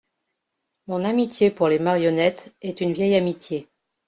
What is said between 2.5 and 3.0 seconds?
est une